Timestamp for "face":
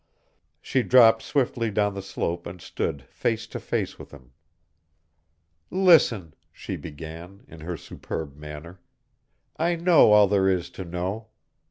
3.03-3.45, 3.59-3.99